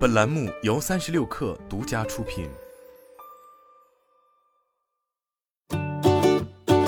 [0.00, 2.48] 本栏目由三十六氪独家出品。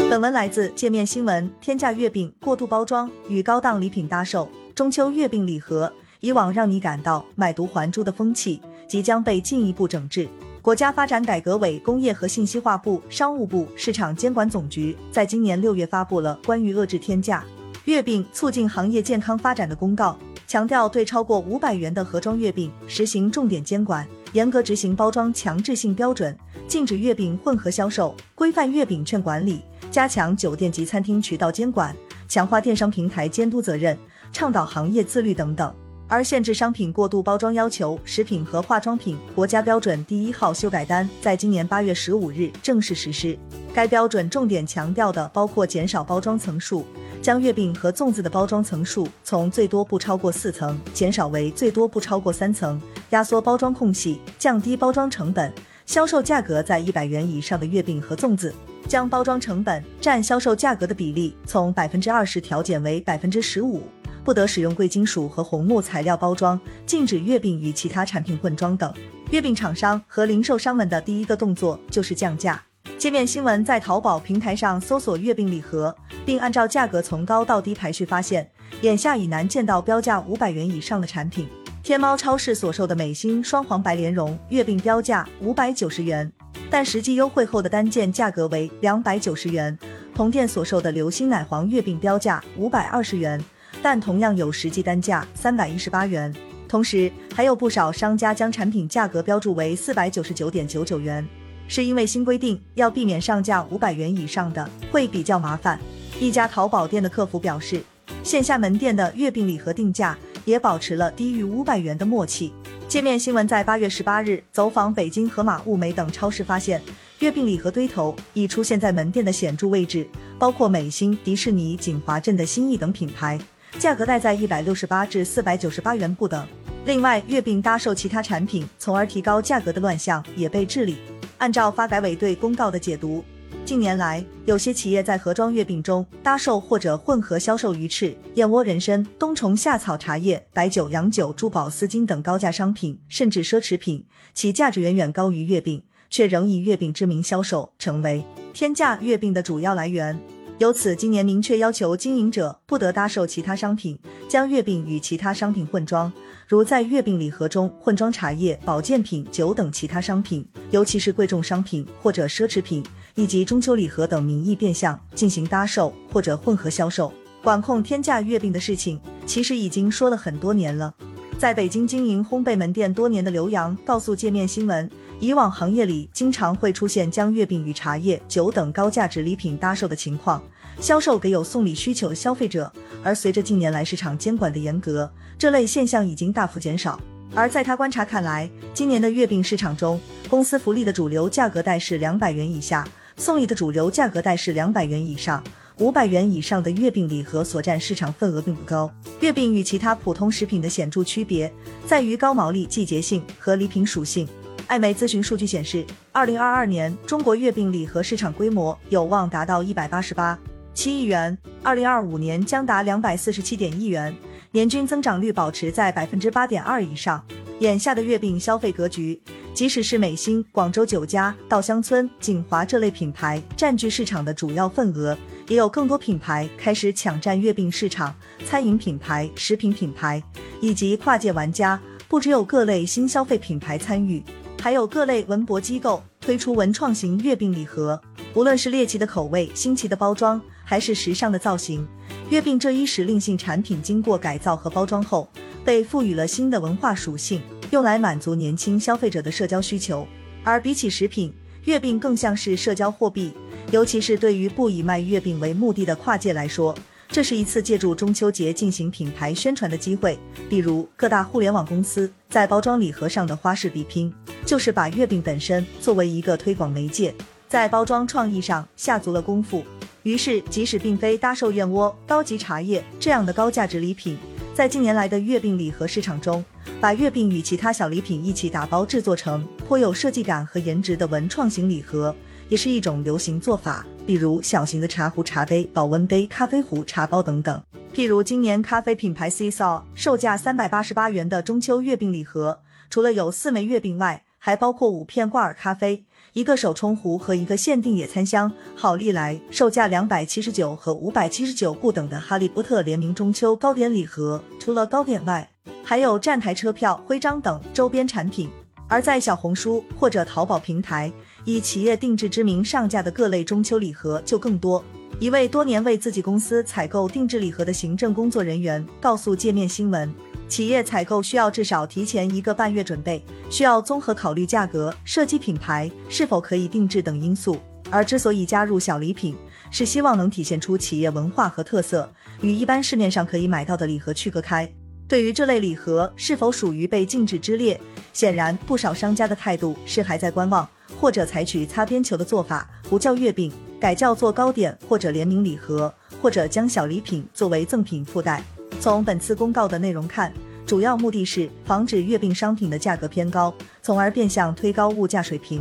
[0.09, 1.53] 本文来自界面新闻。
[1.61, 10.27] 天价月饼过度包装与高档礼品搭售，中秋月饼礼盒以往让你感到买椟还珠的风气，即将被进一步整治。
[10.63, 17.45] 国家发展改革委工业和信息化部、商务部市场监管总局在今年六月发布了关于遏制天价
[17.85, 20.17] 月饼、促进行业健康发展的公告。
[20.53, 26.37] 强调对超过五百元的盒装月饼实行重点监管，严格执行包装强制性标准，
[26.69, 31.97] 禁止月饼混合销售，规范月饼券管理，加强酒店及餐厅渠道监管，
[32.29, 33.97] 强化电商平台监督责任，
[34.31, 35.75] 倡导行业自律等等。
[36.07, 43.39] 而限制商品过度包装要求，食品和化妆品国家标准第一号修改单在今年八月十五日正式实施。
[43.73, 46.85] 该标准重点强调的包括减少包装层数。
[47.23, 55.53] 将月饼和粽子的包装层数从最多不超过四层减少为最多不超过三层，压缩包装空隙，降低包装成本。
[55.87, 58.53] 销售价格在一百元以上的月饼和粽子，
[58.89, 63.83] 将包装成本占销售价格的比例从百分之二十调减为百分之十五。
[64.25, 68.93] 不得使用贵金属和红木材料包装，禁止月饼与其他产品混装等。
[69.31, 72.61] 月饼厂商和零售商们的第一个动作就是降价。
[72.99, 75.95] 界面新闻在淘宝平台上搜索月饼礼盒，
[76.25, 78.49] 并按照价格从高到低排序，发现
[78.83, 81.49] 眼下已难见到标价五百元以上的产品。
[81.83, 86.31] 天猫超市所售的美心双黄白莲蓉月饼标价五百九十元，
[86.71, 89.77] 但实际优惠后的单件价格为两百九十元。
[90.15, 93.43] 同店所售的流心奶黄月饼标价五百二十元，
[93.83, 96.33] 但同样有实际单价三百一十八元。
[96.69, 101.27] 同时，还有不少商家将产品价格标注为四百九十九点九九元。
[101.69, 105.79] 是因为新规定要避免上架五百元以上的会比较麻烦。
[106.21, 107.83] 一家淘宝店的客服表示，
[108.23, 112.53] 线下门店的月饼礼盒定价也保持了低于五百元的默契。
[112.87, 116.81] 界面新闻在八月十八日走访北京盒马、物美等超市，发现
[117.21, 120.07] 月饼礼盒堆头已出现在门店的显著位置，
[120.39, 123.39] 包括美心、迪士尼、锦华镇的新意等品牌，
[123.79, 126.47] 价格带在一百六十八至四百九十八元不等。
[126.85, 130.99] 另外，月饼搭售其他产品，从而提高价格的乱象也被治理。
[131.43, 133.25] 按照发改委对公告的解读，
[133.65, 150.17] 近年来有些企业在盒装月饼中搭售或者混合销售鱼翅、燕窝、人参、冬虫夏草茶叶、白酒、洋酒、珠宝、丝巾等高价商品，甚至奢侈品，其价值远远高于月饼，却仍以月饼之名销售，成为天价月饼的主要来源。
[150.63, 156.13] 由此，今年明确要求经营者不得搭售其他商品，将月饼与其他商品混装，
[156.47, 162.81] 如在月饼礼盒中混装茶叶、保健品、酒等其他商品，尤其是贵重商品或者奢侈品，
[163.17, 167.13] 以及中秋礼盒等名义变相进行搭售或者混合销售。
[167.43, 170.95] 管控天价月饼的事情，其实已经说了很多年了。
[171.39, 174.89] 在北京经营烘焙门店多年的刘洋告诉界面新闻。
[175.19, 180.43] 以往行业里经常会出现将月饼与茶叶、酒等高价值礼品搭售的情况，
[180.81, 182.73] 销售给有送礼需求的消费者。
[183.03, 187.01] 而随着近年来市场监管的严格，这类现象已经大幅减少。
[187.35, 195.43] 而在他观察看来，今年的月饼市场中，公司福利的主流价格带是两百元以下，送礼的主流价格带是两百元以上。
[195.79, 198.93] 五百元以上的月饼礼盒所占市场份额并不高。
[199.21, 201.51] 月饼与其他普通食品的显著区别
[201.87, 204.29] 在于高毛利、季节性和礼品属性。
[204.67, 210.39] 艾媒咨询数据显示，二零二二年中国月饼礼盒市场规模有望达到一百八十八
[210.75, 214.15] 七亿元，二零二五年将达两百四十七点亿元，
[214.53, 217.23] 年均增长率保持在百分之八点二以上。
[217.61, 219.21] 眼下的月饼消费格局，
[219.53, 225.17] 即使是美心、广州酒家、稻香村、锦华这类品牌占据市场的主要份额，
[225.47, 228.13] 也有更多品牌开始抢占月饼市场。
[228.47, 230.23] 餐饮品牌、食品品牌
[230.61, 231.79] 以及跨界玩家，
[232.09, 234.23] 不只有各类新消费品牌参与。
[234.61, 238.01] 还有各类文博机构推出文创型月饼礼盒，
[238.35, 241.87] 无论是猎奇的口味、新奇的包装，还是时尚的造型，
[242.31, 245.29] 月饼这一时令性产品经过改造和包装后，
[245.65, 250.07] 被赋予了新的文化属性，用来满足年轻消费者的社交需求。
[250.43, 251.33] 而比起食品，
[251.65, 253.35] 月饼更像是社交货币，
[253.71, 256.75] 尤其是对于不以卖月饼为目的的跨界来说。
[257.09, 260.19] 这是一次借助中秋节进行品牌宣传的机会，
[260.49, 264.11] 比如各大互联网公司在包装礼盒上的花式比拼，
[264.47, 267.15] 就是把月饼本身作为一个推广媒介，
[267.53, 269.63] 在包装创意上下足了功夫。
[270.05, 274.17] 于是，即使并非搭售燕窝、高级茶叶这样的高价值礼品，
[274.55, 276.43] 在近年来的月饼礼盒市场中，
[276.81, 282.17] 把月饼与其他小礼品一起打包制作成颇有设计感和颜值的文创型礼盒。
[282.49, 287.63] 也是一种流行做法，比如小型的茶壶、茶杯、保温杯、咖啡壶、茶包等等。
[287.95, 298.51] 譬如今年咖啡品牌 C s a w 售价三百八十八元的中秋月饼礼盒，除了有四枚月饼外，还包括五片挂耳咖啡、一个手冲壶和一个限定野餐箱。
[298.75, 305.49] 好利来售价两百七十九和五百七十九不等的哈利波特联名中秋糕点礼盒，除了糕点外，
[305.85, 308.51] 还有站台车票、徽章等周边产品。
[308.89, 311.13] 而在小红书或者淘宝平台，
[311.45, 314.85] 以企业定制之名上架的各类中秋礼盒就更多。
[315.21, 320.13] 一位多年为自己公司采购定制礼盒的行政工作人员告诉界面新闻，
[320.53, 327.59] 企业采购需要至少提前一个半月准备，需要综合考虑价格、设计品牌是否可以定制等因素。
[327.89, 329.35] 而之所以加入小礼品，
[329.71, 332.07] 是希望能体现出企业文化和特色，
[332.43, 334.71] 与一般市面上可以买到的礼盒区隔开。
[335.09, 337.81] 对于这类礼盒是否属于被禁止之列，
[338.13, 340.69] 显然不少商家的态度是还在观望，
[341.01, 343.51] 或者采取擦边球的做法，不叫月饼，
[343.81, 345.91] 改叫做糕点或者联名礼盒，
[346.21, 348.45] 或者将小礼品作为赠品附带。
[348.83, 350.33] 从本次公告的内容看，
[350.67, 355.61] 主要目的是防止月饼商品的价格偏高，从而变相推高物价水平；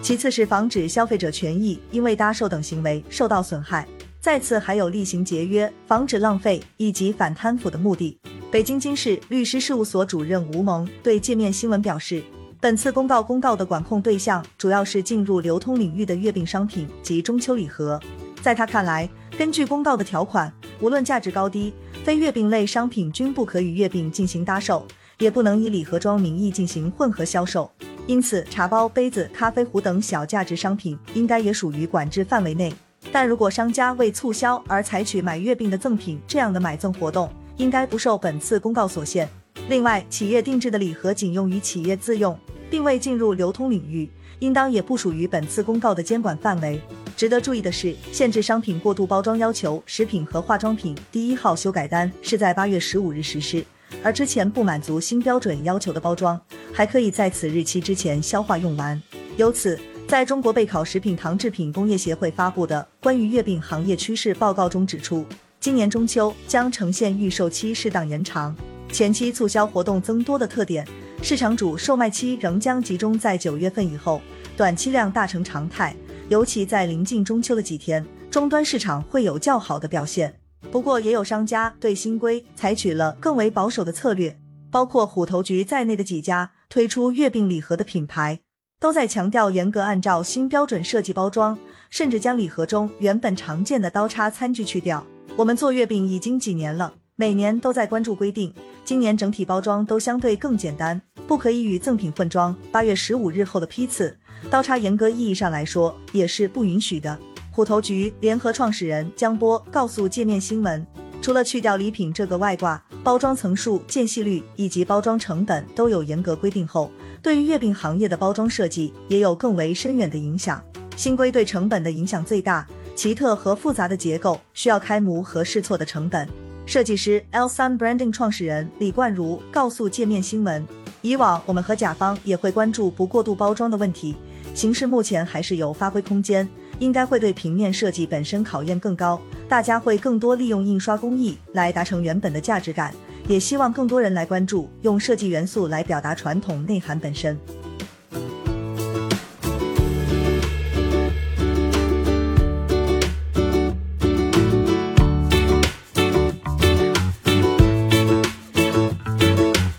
[0.00, 3.82] 其次是防止消费者权益因为搭售等行为受到损害；
[4.20, 8.16] 再次还有厉行节约、防止浪费以及反贪腐的目的。
[8.52, 12.22] 北京金市律师事务所主任吴萌对界面新闻表示，
[12.60, 18.00] 本次公告公告的管控对象主要是进入流通领域的月饼商品及中秋礼盒。
[18.40, 20.50] 在他看来，根据公告的条款，
[20.80, 21.72] 无论价值高低，
[22.04, 24.86] 非月饼类商品均不可与月饼进行搭售，
[25.18, 27.70] 也不能以礼盒装名义进行混合销售。
[28.06, 32.72] 因此，茶包、杯子、咖啡壶等小价值商品应该也属于管制范围内。
[33.12, 39.28] 但如果商家为促销而采取买月饼的赠品这样的买赠活动，应该不受本次公告所限。
[39.68, 42.36] 另外，企业定制的礼盒仅用于企业自用，
[42.70, 44.10] 并未进入流通领域，
[44.40, 46.80] 应当也不属于本次公告的监管范围。
[47.16, 53.64] 值得注意的是，限制商品过度包装要求，食品和化妆品第一号修改单是在八月十五日实施，
[54.02, 56.40] 而之前不满足新标准要求的包装，
[56.72, 59.00] 还可以在此日期之前消化用完。
[59.36, 59.78] 由此，
[60.08, 65.24] 在中国备考食品糖制品工业协会发布的关于月饼行业趋势报告中指出。
[65.60, 68.56] 今年中秋将呈现预售期适当延长、
[68.92, 70.86] 前期促销活动增多的特点，
[71.22, 74.20] 市场主售卖期仍将集中在九月份以后，
[74.56, 75.94] 短期量大成常态。
[76.28, 80.32] 尤其在临近中秋的几天，终端市场会有较好的表现。
[80.70, 84.38] 不过，也有商家对新规采取了更为保守的策略，
[84.70, 88.40] 包括虎头局在内的几家推出月饼礼盒的品牌，
[88.78, 91.58] 都在强调严格按照新标准设计包装，
[91.88, 95.04] 甚至将礼盒中原本常见的刀叉餐具去掉。
[95.36, 98.50] 我们做月饼已经几年了，每年都在关注规定。
[98.82, 102.56] 今年整体包装都相对更简单，不可以与赠品混装。
[102.72, 104.16] 八月十五日后的批次，
[104.48, 107.18] 刀叉严格意义上来说也是不允许的。
[107.50, 110.86] 虎头局联合创始人江波告诉界面新闻，
[111.20, 116.90] 除了去掉礼品这个外挂，包装层数、间隙率以及包装成本都有严格规定后，
[117.20, 120.64] 对于月饼行业的包装设计也有更为深远的影响。
[120.96, 122.66] 新规对成本的影响最大。
[122.96, 126.26] 奇特和复杂的结构需要开模和试错的成本。
[126.70, 130.64] 设计师 L 三 Branding 创始人李冠如告诉界面新闻，
[131.02, 134.14] 以往我们和甲方也会关注不过度包装的问题，
[134.54, 142.94] 形式目前还是有发挥空间，应该会对平面设计本身考验更高，大家会更多利用印刷工艺来达成原本的价值感，
[143.26, 147.36] 也希望更多人来关注用设计元素来表达传统内涵本身。